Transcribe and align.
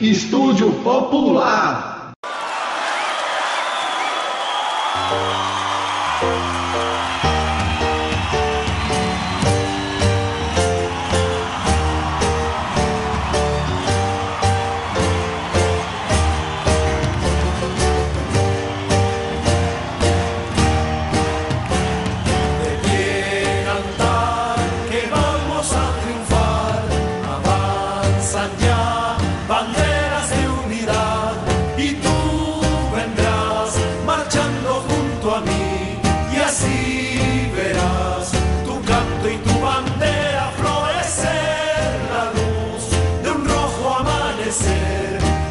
Estúdio 0.00 0.70
Popular. 0.84 2.12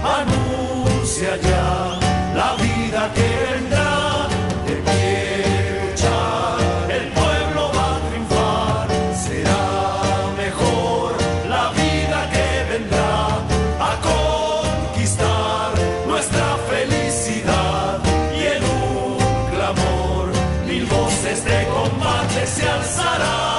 anuncia 0.04 1.38
ya 1.38 2.00
la 2.36 2.56
vida 2.56 3.12
que 3.14 3.30
vendrá. 3.54 4.28
De 4.66 4.74
pie 4.86 5.82
luchar, 5.84 6.58
el 6.90 7.08
pueblo 7.12 7.72
va 7.78 7.96
a 7.96 8.00
triunfar, 8.10 8.88
será 9.26 9.66
mejor 10.36 11.16
la 11.48 11.70
vida 11.74 12.30
que 12.34 12.50
vendrá 12.72 13.38
a 13.80 13.92
conquistar 14.10 15.74
nuestra 16.08 16.58
felicidad. 16.68 18.00
Y 18.36 18.42
en 18.56 18.64
un 18.64 19.18
clamor, 19.54 20.32
mil 20.66 20.86
voces 20.88 21.46
de 21.46 21.68
combate 21.68 22.48
se 22.48 22.68
alzarán. 22.68 23.57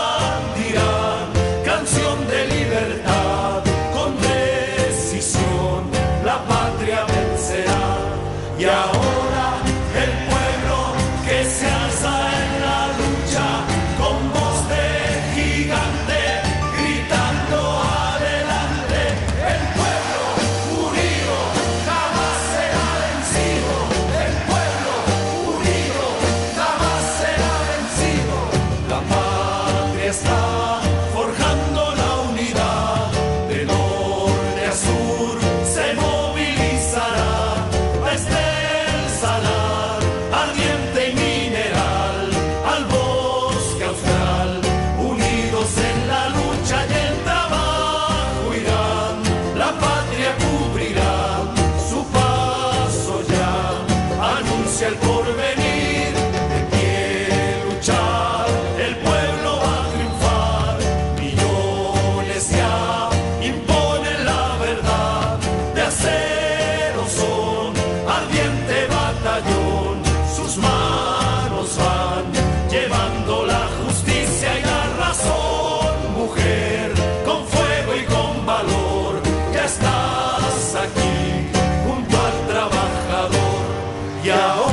Yahweh. 84.24 84.67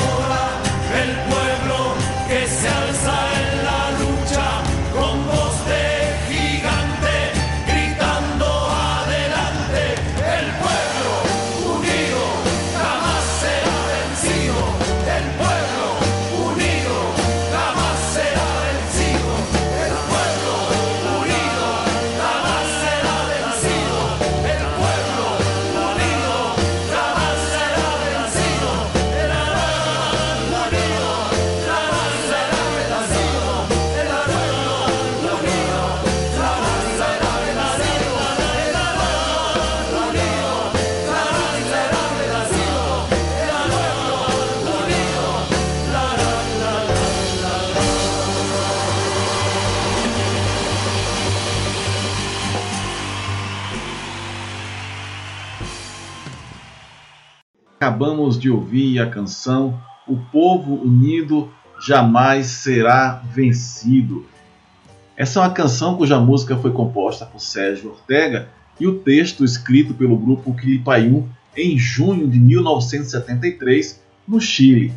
Acabamos 57.85 58.39
de 58.39 58.49
ouvir 58.49 58.99
a 58.99 59.07
canção 59.07 59.79
O 60.07 60.17
Povo 60.17 60.73
Unido 60.73 61.51
Jamais 61.79 62.47
Será 62.47 63.21
Vencido. 63.31 64.25
Essa 65.15 65.39
é 65.39 65.43
uma 65.43 65.51
canção 65.51 65.95
cuja 65.95 66.19
música 66.19 66.57
foi 66.57 66.71
composta 66.71 67.27
por 67.27 67.39
Sérgio 67.39 67.91
Ortega 67.91 68.49
e 68.79 68.87
o 68.87 68.97
texto 68.97 69.45
escrito 69.45 69.93
pelo 69.93 70.17
grupo 70.17 70.55
Quilipayún 70.55 71.29
em 71.55 71.77
junho 71.77 72.27
de 72.27 72.39
1973, 72.39 74.01
no 74.27 74.41
Chile. 74.41 74.91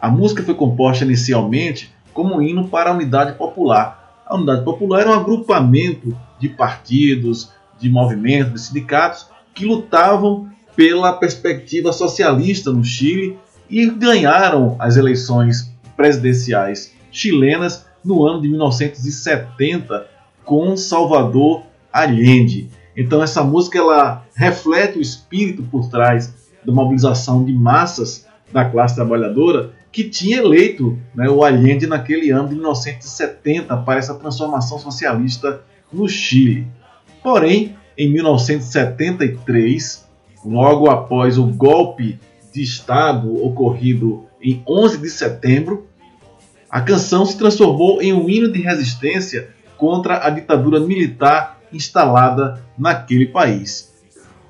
A 0.00 0.08
música 0.08 0.44
foi 0.44 0.54
composta 0.54 1.04
inicialmente 1.04 1.92
como 2.14 2.36
um 2.36 2.42
hino 2.42 2.68
para 2.68 2.90
a 2.90 2.94
Unidade 2.94 3.36
Popular. 3.36 4.22
A 4.24 4.36
Unidade 4.36 4.64
Popular 4.64 5.00
era 5.00 5.10
um 5.10 5.14
agrupamento 5.14 6.16
de 6.38 6.48
partidos, 6.48 7.50
de 7.80 7.90
movimentos, 7.90 8.52
de 8.52 8.60
sindicatos 8.60 9.26
que 9.52 9.64
lutavam 9.64 10.52
pela 10.74 11.12
perspectiva 11.12 11.92
socialista 11.92 12.72
no 12.72 12.84
Chile 12.84 13.38
e 13.68 13.86
ganharam 13.86 14.76
as 14.78 14.96
eleições 14.96 15.72
presidenciais 15.96 16.92
chilenas 17.10 17.86
no 18.04 18.26
ano 18.26 18.40
de 18.40 18.48
1970 18.48 20.06
com 20.44 20.76
Salvador 20.76 21.62
Allende. 21.92 22.70
Então 22.96 23.22
essa 23.22 23.44
música 23.44 23.78
ela 23.78 24.26
reflete 24.34 24.98
o 24.98 25.02
espírito 25.02 25.62
por 25.62 25.88
trás 25.88 26.34
da 26.64 26.72
mobilização 26.72 27.44
de 27.44 27.52
massas 27.52 28.26
da 28.52 28.64
classe 28.64 28.94
trabalhadora 28.94 29.72
que 29.90 30.04
tinha 30.04 30.38
eleito 30.38 30.98
né, 31.14 31.28
o 31.28 31.44
Allende 31.44 31.86
naquele 31.86 32.30
ano 32.30 32.48
de 32.48 32.54
1970 32.54 33.76
para 33.78 33.98
essa 33.98 34.14
transformação 34.14 34.78
socialista 34.78 35.60
no 35.92 36.08
Chile. 36.08 36.66
Porém, 37.22 37.76
em 37.96 38.10
1973, 38.10 40.08
logo 40.44 40.90
após 40.90 41.38
o 41.38 41.46
golpe 41.46 42.18
de 42.52 42.62
Estado 42.62 43.34
ocorrido 43.44 44.26
em 44.40 44.62
11 44.66 44.98
de 44.98 45.10
setembro, 45.10 45.86
a 46.68 46.80
canção 46.80 47.24
se 47.24 47.36
transformou 47.36 48.00
em 48.02 48.12
um 48.12 48.28
hino 48.28 48.50
de 48.50 48.60
resistência 48.60 49.50
contra 49.76 50.26
a 50.26 50.30
ditadura 50.30 50.80
militar 50.80 51.60
instalada 51.72 52.62
naquele 52.76 53.26
país. 53.26 53.92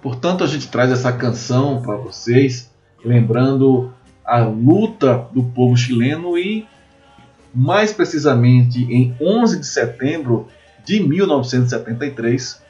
Portanto, 0.00 0.42
a 0.42 0.46
gente 0.46 0.68
traz 0.68 0.90
essa 0.90 1.12
canção 1.12 1.80
para 1.82 1.96
vocês, 1.96 2.70
lembrando 3.04 3.92
a 4.24 4.40
luta 4.40 5.26
do 5.32 5.42
povo 5.42 5.76
chileno 5.76 6.36
e, 6.36 6.66
mais 7.54 7.92
precisamente, 7.92 8.82
em 8.84 9.14
11 9.20 9.60
de 9.60 9.66
setembro 9.66 10.48
de 10.84 11.00
1973, 11.00 12.60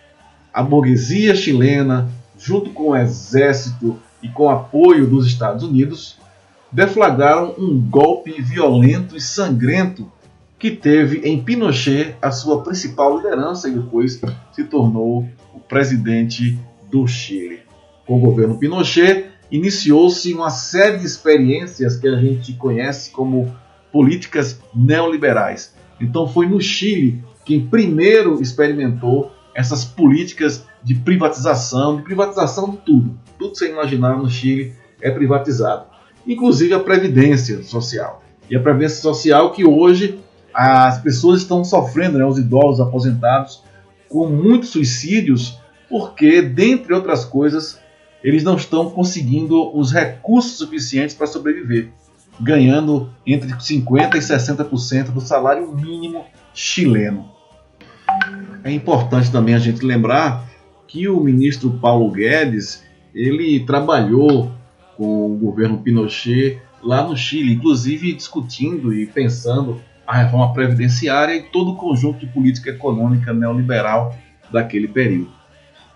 a 0.53 0.63
burguesia 0.63 1.35
chilena 1.35 2.11
junto 2.43 2.71
com 2.71 2.91
o 2.91 2.97
exército 2.97 3.99
e 4.23 4.29
com 4.29 4.51
apoio 4.51 5.07
dos 5.07 5.27
Estados 5.27 5.63
Unidos, 5.63 6.19
deflagraram 6.71 7.55
um 7.57 7.79
golpe 7.79 8.41
violento 8.43 9.17
e 9.17 9.21
sangrento 9.21 10.11
que 10.59 10.71
teve 10.71 11.19
em 11.29 11.43
Pinochet 11.43 12.17
a 12.21 12.31
sua 12.31 12.63
principal 12.63 13.17
liderança 13.17 13.69
e 13.69 13.73
depois 13.73 14.21
se 14.53 14.65
tornou 14.65 15.29
o 15.55 15.61
presidente 15.61 16.59
do 16.91 17.07
Chile. 17.07 17.61
Com 18.07 18.17
o 18.17 18.21
governo 18.21 18.59
Pinochet, 18.59 19.27
iniciou-se 19.51 20.33
uma 20.33 20.51
série 20.51 20.99
de 20.99 21.07
experiências 21.07 21.97
que 21.97 22.09
a 22.09 22.17
gente 22.17 22.55
conhece 22.55 23.11
como 23.11 23.55
políticas 23.93 24.61
neoliberais. 24.75 25.75
Então 26.01 26.27
foi 26.27 26.47
no 26.47 26.61
Chile 26.61 27.23
quem 27.45 27.67
primeiro 27.67 28.41
experimentou 28.41 29.31
essas 29.55 29.85
políticas 29.85 30.65
de 30.83 30.95
privatização, 30.95 31.97
de 31.97 32.03
privatização 32.03 32.71
de 32.71 32.77
tudo. 32.79 33.19
Tudo 33.39 33.53
que 33.53 33.59
você 33.59 33.71
imaginar 33.71 34.17
no 34.17 34.29
Chile 34.29 34.75
é 35.01 35.11
privatizado, 35.11 35.87
inclusive 36.27 36.75
a 36.75 36.81
previdência 36.81 37.63
social. 37.63 38.23
E 38.51 38.57
a 38.57 38.61
previdência 38.61 39.01
social 39.01 39.53
que 39.53 39.65
hoje 39.65 40.19
as 40.53 41.01
pessoas 41.01 41.41
estão 41.41 41.65
sofrendo, 41.65 42.19
né, 42.19 42.25
os 42.25 42.39
idosos 42.39 42.81
aposentados, 42.81 43.63
com 44.09 44.29
muitos 44.29 44.71
suicídios, 44.71 45.59
porque, 45.89 46.43
dentre 46.43 46.93
outras 46.93 47.25
coisas, 47.25 47.79
eles 48.23 48.45
não 48.45 48.57
estão 48.57 48.91
conseguindo 48.91 49.75
os 49.77 49.93
recursos 49.93 50.59
suficientes 50.59 51.15
para 51.15 51.27
sobreviver, 51.27 51.89
ganhando 52.41 53.11
entre 53.27 53.51
50% 53.51 54.15
e 54.15 54.19
60% 54.19 55.11
do 55.11 55.21
salário 55.21 55.75
mínimo 55.75 56.25
chileno. 56.55 57.31
É 58.63 58.71
importante 58.71 59.33
também 59.33 59.55
a 59.55 59.59
gente 59.59 59.85
lembrar 59.85 60.52
que 60.93 61.09
o 61.09 61.19
ministro 61.25 61.71
Paulo 61.71 62.11
Guedes 62.11 62.85
ele 63.15 63.61
trabalhou 63.61 64.53
com 64.95 65.33
o 65.33 65.39
governo 65.39 65.79
Pinochet 65.79 66.61
lá 66.83 67.03
no 67.03 67.17
Chile, 67.17 67.55
inclusive 67.55 68.13
discutindo 68.13 68.93
e 68.93 69.07
pensando 69.07 69.81
a 70.07 70.19
reforma 70.19 70.53
previdenciária 70.53 71.35
e 71.35 71.45
todo 71.45 71.71
o 71.71 71.77
conjunto 71.77 72.19
de 72.19 72.27
política 72.27 72.69
econômica 72.69 73.33
neoliberal 73.33 74.15
daquele 74.53 74.87
período. 74.87 75.31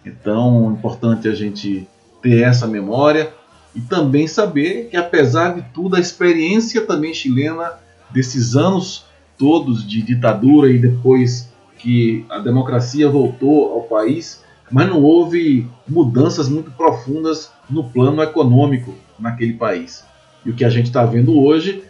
Então, 0.02 0.70
é 0.70 0.72
importante 0.72 1.28
a 1.28 1.34
gente 1.34 1.86
ter 2.22 2.42
essa 2.42 2.66
memória 2.66 3.30
e 3.74 3.82
também 3.82 4.26
saber 4.26 4.88
que, 4.90 4.96
apesar 4.96 5.56
de 5.56 5.62
tudo, 5.74 5.96
a 5.96 6.00
experiência 6.00 6.86
também 6.86 7.12
chilena 7.12 7.72
desses 8.10 8.56
anos 8.56 9.04
todos 9.36 9.86
de 9.86 10.00
ditadura 10.00 10.70
e 10.70 10.78
depois 10.78 11.52
que 11.76 12.24
a 12.30 12.38
democracia 12.38 13.10
voltou 13.10 13.74
ao 13.74 13.82
país, 13.82 14.45
mas 14.70 14.88
não 14.88 15.02
houve 15.02 15.68
mudanças 15.88 16.48
muito 16.48 16.70
profundas 16.70 17.50
no 17.68 17.84
plano 17.84 18.22
econômico 18.22 18.94
naquele 19.18 19.54
país. 19.54 20.04
E 20.44 20.50
o 20.50 20.54
que 20.54 20.64
a 20.64 20.70
gente 20.70 20.86
está 20.86 21.04
vendo 21.04 21.38
hoje, 21.38 21.82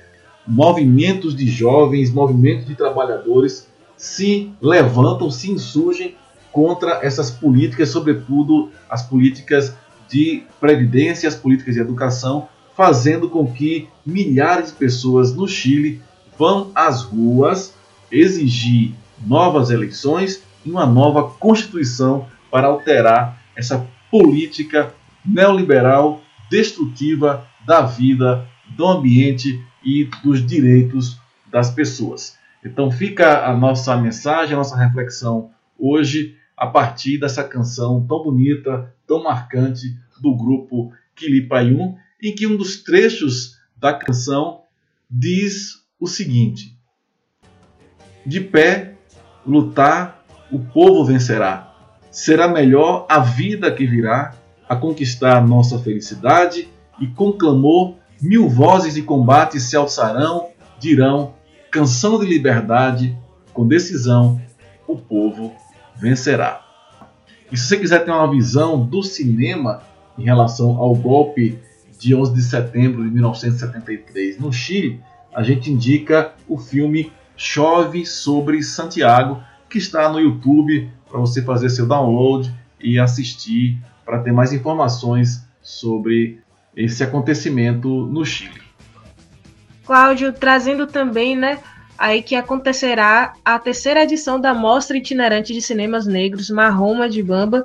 movimentos 0.47 1.35
de 1.35 1.49
jovens, 1.49 2.13
movimentos 2.13 2.67
de 2.67 2.75
trabalhadores 2.75 3.69
se 3.97 4.51
levantam, 4.61 5.31
se 5.31 5.51
insurgem 5.51 6.15
contra 6.53 7.01
essas 7.03 7.31
políticas, 7.31 7.91
sobretudo 7.91 8.71
as 8.89 9.03
políticas 9.03 9.75
de 10.09 10.45
previdência, 10.61 11.29
as 11.29 11.35
políticas 11.35 11.75
de 11.75 11.81
educação, 11.81 12.49
fazendo 12.77 13.29
com 13.29 13.51
que 13.51 13.89
milhares 14.05 14.71
de 14.71 14.77
pessoas 14.77 15.35
no 15.35 15.49
Chile 15.49 16.01
vão 16.39 16.71
às 16.75 17.03
ruas 17.03 17.75
exigir 18.11 18.93
novas 19.27 19.71
eleições 19.71 20.43
e 20.65 20.71
uma 20.71 20.87
nova 20.87 21.25
constituição 21.25 22.27
para 22.57 22.69
alterar 22.69 23.39
essa 23.55 23.87
política 24.11 24.95
neoliberal 25.23 26.23
destrutiva 26.51 27.47
da 27.67 27.83
vida, 27.83 28.49
do 28.75 28.87
ambiente 28.87 29.63
e 29.85 30.09
dos 30.25 30.41
direitos 30.47 31.21
das 31.53 31.71
pessoas. 31.71 32.39
Então 32.65 32.91
fica 32.91 33.45
a 33.45 33.55
nossa 33.55 33.95
mensagem, 33.99 34.55
a 34.55 34.57
nossa 34.57 34.75
reflexão 34.75 35.51
hoje 35.79 36.35
a 36.57 36.67
partir 36.67 37.21
dessa 37.21 37.45
canção 37.45 38.07
tão 38.07 38.23
bonita, 38.23 38.91
tão 39.07 39.23
marcante 39.23 39.95
do 40.19 40.35
grupo 40.35 40.95
Quilipayún, 41.15 41.95
em 42.23 42.35
que 42.35 42.47
um 42.47 42.57
dos 42.57 42.83
trechos 42.83 43.59
da 43.77 43.93
canção 43.93 44.63
diz 45.11 45.85
o 46.01 46.07
seguinte: 46.07 46.75
De 48.25 48.41
pé 48.41 48.95
lutar, 49.45 50.25
o 50.51 50.59
povo 50.59 51.05
vencerá. 51.05 51.66
Será 52.17 52.49
melhor 52.49 53.05
a 53.11 53.19
vida 53.19 53.71
que 53.71 53.87
virá 53.87 54.33
a 54.67 54.75
conquistar 54.75 55.47
nossa 55.47 55.79
felicidade 55.79 56.67
e 56.99 57.07
com 57.09 57.31
clamor 57.31 57.97
mil 58.19 58.49
vozes 58.49 58.95
de 58.95 59.03
combate 59.03 59.61
se 59.61 59.77
alçarão, 59.77 60.49
dirão, 60.81 61.35
canção 61.71 62.19
de 62.19 62.25
liberdade, 62.25 63.15
com 63.53 63.69
decisão, 63.69 64.41
o 64.89 64.97
povo 64.97 65.53
vencerá. 65.95 66.65
E 67.53 67.57
se 67.59 67.67
você 67.67 67.77
quiser 67.77 68.03
ter 68.03 68.11
uma 68.11 68.31
visão 68.31 68.83
do 68.83 69.03
cinema 69.03 69.83
em 70.19 70.25
relação 70.25 70.79
ao 70.79 70.95
golpe 70.95 71.59
de 71.99 72.15
11 72.15 72.33
de 72.33 72.43
setembro 72.43 73.05
de 73.05 73.11
1973 73.11 74.41
no 74.41 74.51
Chile, 74.51 75.03
a 75.35 75.43
gente 75.43 75.71
indica 75.71 76.33
o 76.49 76.57
filme 76.57 77.13
Chove 77.37 78.07
sobre 78.07 78.63
Santiago, 78.63 79.39
que 79.69 79.77
está 79.77 80.09
no 80.09 80.19
YouTube 80.19 80.96
para 81.09 81.19
você 81.19 81.43
fazer 81.43 81.71
seu 81.71 81.87
download 81.87 82.53
e 82.81 82.99
assistir 82.99 83.79
para 84.05 84.21
ter 84.21 84.33
mais 84.33 84.53
informações 84.53 85.47
sobre 85.63 86.41
esse 86.77 87.03
acontecimento 87.03 87.89
no 88.07 88.25
Chile. 88.25 88.61
Cláudio, 89.85 90.33
trazendo 90.33 90.87
também, 90.87 91.37
né, 91.37 91.59
aí 91.97 92.23
que 92.23 92.35
acontecerá 92.35 93.33
a 93.45 93.59
terceira 93.59 94.03
edição 94.03 94.41
da 94.41 94.53
Mostra 94.53 94.97
Itinerante 94.97 95.53
de 95.53 95.63
Cinemas 95.63 96.07
Negros 96.07 96.51
Marroma 96.51 97.09
de 97.09 97.23
Bamba, 97.23 97.65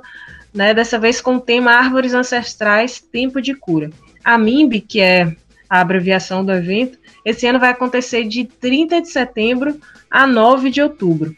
né, 0.54 0.72
dessa 0.72 0.98
vez 0.98 1.20
com 1.20 1.36
o 1.36 1.40
tema 1.40 1.72
Árvores 1.72 2.14
Ancestrais, 2.14 3.00
Tempo 3.00 3.40
de 3.40 3.54
Cura. 3.54 3.90
A 4.24 4.38
MIMB, 4.38 4.80
que 4.80 5.00
é 5.00 5.34
a 5.68 5.80
abreviação 5.80 6.44
do 6.44 6.52
evento, 6.52 6.98
esse 7.24 7.46
ano 7.46 7.58
vai 7.58 7.70
acontecer 7.70 8.24
de 8.24 8.44
30 8.44 9.02
de 9.02 9.08
setembro 9.08 9.80
a 10.10 10.26
9 10.26 10.70
de 10.70 10.82
outubro. 10.82 11.34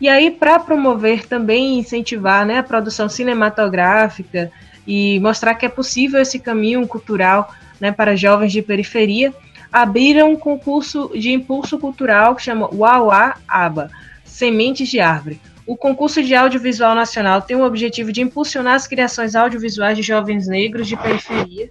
E 0.00 0.08
aí, 0.08 0.30
para 0.30 0.58
promover 0.60 1.26
também 1.26 1.74
e 1.74 1.78
incentivar 1.78 2.46
né, 2.46 2.58
a 2.58 2.62
produção 2.62 3.08
cinematográfica 3.08 4.50
e 4.86 5.18
mostrar 5.20 5.54
que 5.54 5.66
é 5.66 5.68
possível 5.68 6.20
esse 6.20 6.38
caminho 6.38 6.86
cultural 6.86 7.52
né, 7.80 7.90
para 7.90 8.16
jovens 8.16 8.52
de 8.52 8.62
periferia, 8.62 9.34
abriram 9.72 10.32
um 10.32 10.36
concurso 10.36 11.10
de 11.14 11.32
impulso 11.32 11.78
cultural 11.78 12.34
que 12.34 12.42
chama 12.42 12.72
Uauá 12.72 13.36
Aba, 13.46 13.90
Sementes 14.24 14.88
de 14.88 15.00
Árvore. 15.00 15.40
O 15.66 15.76
concurso 15.76 16.22
de 16.22 16.34
audiovisual 16.34 16.94
nacional 16.94 17.42
tem 17.42 17.56
o 17.56 17.64
objetivo 17.64 18.10
de 18.10 18.22
impulsionar 18.22 18.74
as 18.74 18.86
criações 18.86 19.34
audiovisuais 19.34 19.96
de 19.96 20.02
jovens 20.02 20.46
negros 20.46 20.88
de 20.88 20.96
periferia, 20.96 21.70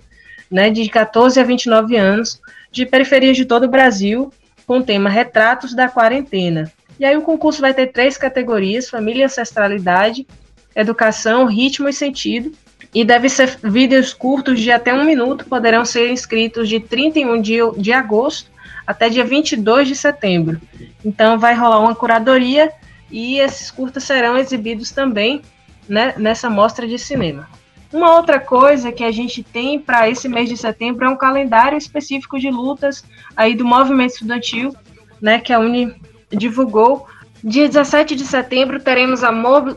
né, 0.51 0.69
de 0.69 0.88
14 0.88 1.39
a 1.39 1.43
29 1.43 1.96
anos, 1.96 2.39
de 2.72 2.86
periferias 2.86 3.36
de 3.36 3.46
todo 3.46 3.63
o 3.63 3.69
Brasil, 3.69 4.31
com 4.67 4.79
o 4.79 4.84
tema 4.84 5.10
Retratos 5.10 5.74
da 5.74 5.89
Quarentena. 5.89 6.72
E 6.99 7.05
aí 7.05 7.15
o 7.15 7.21
concurso 7.21 7.61
vai 7.61 7.73
ter 7.73 7.87
três 7.87 8.17
categorias: 8.17 8.89
família, 8.89 9.25
ancestralidade, 9.25 10.27
educação, 10.75 11.45
ritmo 11.45 11.89
e 11.89 11.93
sentido. 11.93 12.51
E 12.93 13.03
deve 13.03 13.29
ser 13.29 13.59
vídeos 13.63 14.13
curtos 14.13 14.59
de 14.59 14.71
até 14.71 14.93
um 14.93 15.03
minuto, 15.03 15.45
poderão 15.45 15.83
ser 15.83 16.09
inscritos 16.09 16.69
de 16.69 16.79
31 16.79 17.41
de, 17.41 17.57
de 17.77 17.91
agosto 17.91 18.49
até 18.85 19.09
dia 19.09 19.25
22 19.25 19.89
de 19.89 19.95
setembro. 19.95 20.61
Então 21.03 21.37
vai 21.37 21.53
rolar 21.53 21.79
uma 21.79 21.93
curadoria 21.93 22.71
e 23.11 23.39
esses 23.39 23.69
curtas 23.69 24.03
serão 24.03 24.37
exibidos 24.37 24.91
também 24.91 25.41
né, 25.87 26.13
nessa 26.17 26.49
mostra 26.49 26.87
de 26.87 26.97
cinema. 26.97 27.49
Uma 27.91 28.15
outra 28.15 28.39
coisa 28.39 28.91
que 28.91 29.03
a 29.03 29.11
gente 29.11 29.43
tem 29.43 29.79
para 29.79 30.09
esse 30.09 30.27
mês 30.27 30.49
de 30.49 30.57
setembro 30.57 31.05
é 31.05 31.09
um 31.09 31.17
calendário 31.17 31.77
específico 31.77 32.39
de 32.39 32.49
lutas 32.49 33.03
aí 33.35 33.55
do 33.55 33.65
movimento 33.65 34.13
estudantil, 34.13 34.75
né, 35.21 35.39
que 35.39 35.53
a 35.53 35.59
Uni 35.59 35.93
divulgou. 36.31 37.07
Dia 37.43 37.67
17 37.67 38.15
de 38.15 38.25
setembro 38.25 38.79
teremos 38.79 39.22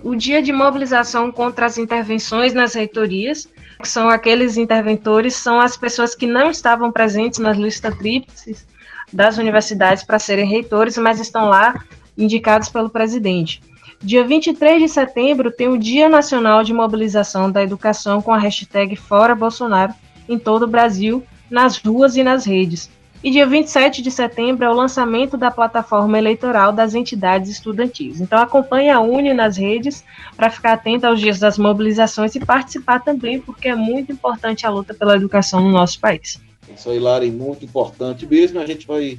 o 0.02 0.14
dia 0.14 0.42
de 0.42 0.52
mobilização 0.52 1.30
contra 1.30 1.66
as 1.66 1.76
intervenções 1.76 2.54
nas 2.54 2.74
reitorias, 2.74 3.48
que 3.80 3.88
são 3.88 4.08
aqueles 4.08 4.56
interventores, 4.56 5.34
são 5.34 5.60
as 5.60 5.76
pessoas 5.76 6.14
que 6.14 6.26
não 6.26 6.50
estavam 6.50 6.90
presentes 6.90 7.38
nas 7.38 7.56
listas 7.56 7.96
tríplices 7.96 8.66
das 9.12 9.38
universidades 9.38 10.04
para 10.04 10.18
serem 10.18 10.46
reitores, 10.46 10.96
mas 10.96 11.20
estão 11.20 11.48
lá 11.48 11.84
indicados 12.16 12.68
pelo 12.68 12.88
presidente. 12.88 13.62
Dia 14.02 14.24
23 14.24 14.80
de 14.80 14.88
setembro 14.88 15.50
tem 15.50 15.68
o 15.68 15.78
Dia 15.78 16.08
Nacional 16.08 16.64
de 16.64 16.72
Mobilização 16.72 17.50
da 17.50 17.62
Educação 17.62 18.22
com 18.22 18.32
a 18.32 18.38
hashtag 18.38 18.96
Fora 18.96 19.34
Bolsonaro 19.34 19.92
em 20.26 20.38
todo 20.38 20.62
o 20.62 20.68
Brasil, 20.68 21.22
nas 21.50 21.76
ruas 21.76 22.16
e 22.16 22.22
nas 22.22 22.46
redes. 22.46 22.88
E 23.22 23.30
dia 23.30 23.46
27 23.46 24.00
de 24.00 24.10
setembro 24.10 24.64
é 24.64 24.70
o 24.70 24.74
lançamento 24.74 25.36
da 25.36 25.50
plataforma 25.50 26.16
eleitoral 26.16 26.72
das 26.72 26.94
entidades 26.94 27.50
estudantis. 27.50 28.18
Então 28.18 28.38
acompanhe 28.38 28.88
a 28.88 28.98
Uni 28.98 29.34
nas 29.34 29.58
redes 29.58 30.02
para 30.34 30.48
ficar 30.48 30.72
atento 30.72 31.06
aos 31.06 31.20
dias 31.20 31.38
das 31.38 31.58
mobilizações 31.58 32.34
e 32.34 32.40
participar 32.40 33.00
também, 33.00 33.38
porque 33.38 33.68
é 33.68 33.74
muito 33.74 34.10
importante 34.10 34.66
a 34.66 34.70
luta 34.70 34.94
pela 34.94 35.16
educação 35.16 35.60
no 35.60 35.70
nosso 35.70 36.00
país. 36.00 36.40
Isso 36.74 36.88
aí, 36.88 36.98
Lari, 36.98 37.30
muito 37.30 37.62
importante 37.62 38.26
mesmo. 38.26 38.58
A 38.58 38.64
gente 38.64 38.86
vai 38.86 39.18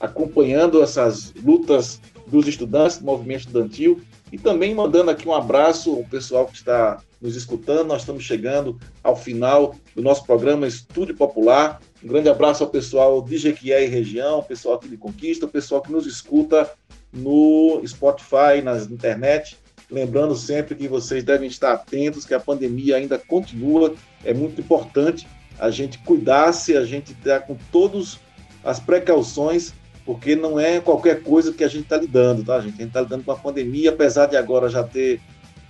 acompanhando 0.00 0.82
essas 0.82 1.32
lutas 1.34 2.00
dos 2.26 2.48
estudantes 2.48 2.98
do 2.98 3.04
movimento 3.04 3.40
estudantil 3.40 4.00
e 4.32 4.38
também 4.38 4.74
mandando 4.74 5.12
aqui 5.12 5.28
um 5.28 5.34
abraço 5.34 5.94
ao 5.94 6.02
pessoal 6.02 6.46
que 6.46 6.56
está 6.56 6.98
nos 7.20 7.36
escutando. 7.36 7.86
Nós 7.86 8.02
estamos 8.02 8.24
chegando 8.24 8.78
ao 9.02 9.14
final 9.16 9.74
do 9.94 10.02
nosso 10.02 10.24
programa 10.24 10.66
Estúdio 10.66 11.16
Popular. 11.16 11.80
Um 12.02 12.06
grande 12.06 12.28
abraço 12.28 12.62
ao 12.62 12.70
pessoal 12.70 13.20
de 13.20 13.36
Jequié 13.36 13.84
e 13.84 13.88
região, 13.88 14.42
pessoal 14.42 14.76
aqui 14.76 14.88
de 14.88 14.96
Conquista, 14.96 15.46
o 15.46 15.48
pessoal 15.48 15.82
que 15.82 15.90
nos 15.90 16.06
escuta 16.06 16.70
no 17.12 17.82
Spotify, 17.84 18.62
na 18.62 18.76
internet. 18.76 19.58
Lembrando 19.90 20.36
sempre 20.36 20.76
que 20.76 20.86
vocês 20.86 21.24
devem 21.24 21.48
estar 21.48 21.72
atentos, 21.72 22.24
que 22.24 22.34
a 22.34 22.40
pandemia 22.40 22.96
ainda 22.96 23.18
continua. 23.18 23.94
É 24.24 24.32
muito 24.32 24.60
importante 24.60 25.26
a 25.58 25.70
gente 25.70 25.98
cuidar-se, 25.98 26.76
a 26.76 26.84
gente 26.84 27.12
estar 27.12 27.40
com 27.40 27.56
todas 27.72 28.20
as 28.62 28.78
precauções, 28.78 29.72
porque 30.04 30.36
não 30.36 30.60
é 30.60 30.80
qualquer 30.80 31.22
coisa 31.22 31.52
que 31.52 31.64
a 31.64 31.68
gente 31.68 31.84
está 31.84 31.96
lidando, 31.96 32.44
tá, 32.44 32.60
gente? 32.60 32.74
A 32.74 32.78
gente 32.78 32.88
está 32.88 33.00
lidando 33.00 33.24
com 33.24 33.32
a 33.32 33.36
pandemia, 33.36 33.90
apesar 33.90 34.26
de 34.26 34.36
agora 34.36 34.68
já 34.68 34.84
ter 34.84 35.20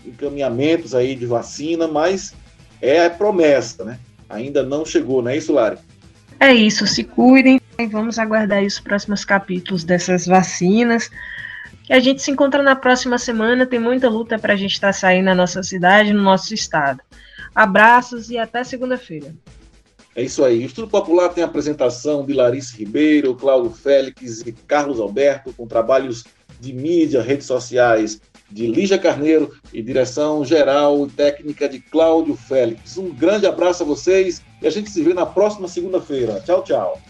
encaminhamentos 0.05 0.95
aí 0.95 1.15
de 1.15 1.25
vacina, 1.25 1.89
mas 1.89 2.35
é 2.83 3.09
promessa, 3.09 3.83
né? 3.85 3.99
Ainda 4.29 4.63
não 4.63 4.85
chegou, 4.85 5.23
não 5.23 5.31
é 5.31 5.37
isso, 5.39 5.55
Lari? 5.55 5.79
É 6.41 6.53
isso, 6.53 6.87
se 6.87 7.03
cuidem 7.03 7.61
e 7.79 7.87
vamos 7.87 8.19
aguardar 8.19 8.63
os 8.63 8.79
próximos 8.79 9.25
capítulos 9.25 9.83
dessas 9.83 10.27
vacinas. 10.27 11.11
E 11.89 11.93
a 11.93 12.01
gente 12.01 12.23
se 12.23 12.31
encontra 12.31 12.63
na 12.63 12.77
próxima 12.77 13.19
semana, 13.19 13.67
tem 13.67 13.79
muita 13.79 14.09
luta 14.09 14.39
para 14.39 14.53
a 14.53 14.57
gente 14.57 14.73
estar 14.73 14.89
tá 14.89 14.93
saindo 14.93 15.25
na 15.25 15.35
nossa 15.35 15.63
cidade, 15.63 16.13
no 16.13 16.23
nosso 16.23 16.55
estado. 16.55 17.01
Abraços 17.55 18.31
e 18.31 18.39
até 18.39 18.63
segunda-feira. 18.63 19.35
É 20.15 20.23
isso 20.23 20.45
aí. 20.45 20.59
O 20.59 20.67
Estudo 20.67 20.89
Popular 20.89 21.29
tem 21.31 21.43
a 21.43 21.47
apresentação 21.47 22.25
de 22.25 22.33
Larissa 22.33 22.77
Ribeiro, 22.77 23.35
Cláudio 23.35 23.71
Félix 23.71 24.41
e 24.47 24.53
Carlos 24.53 25.01
Alberto, 25.01 25.53
com 25.53 25.67
trabalhos 25.67 26.25
de 26.61 26.73
mídia, 26.73 27.23
redes 27.23 27.47
sociais 27.47 28.21
de 28.51 28.67
Lígia 28.67 28.99
Carneiro 28.99 29.53
e 29.73 29.83
direção 29.83 30.45
geral 30.45 31.07
e 31.07 31.11
técnica 31.11 31.69
de 31.69 31.81
Cláudio 31.81 32.35
Félix. 32.35 32.97
Um 32.97 33.11
grande 33.11 33.47
abraço 33.47 33.83
a 33.83 33.87
vocês 33.87 34.43
e 34.63 34.67
a 34.67 34.71
gente 34.71 34.91
se 34.91 35.03
vê 35.03 35.13
na 35.13 35.27
próxima 35.27 35.69
segunda-feira. 35.69 36.43
Tchau, 36.45 36.63
tchau. 36.63 37.01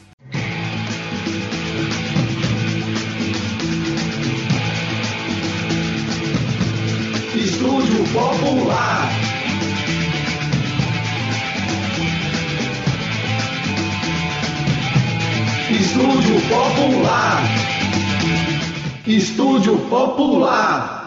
Estúdio 7.35 8.04
Popular. 8.12 9.09
Estúdio 15.71 16.40
Popular. 16.49 17.42
Estúdio 19.07 19.78
Popular. 19.88 20.98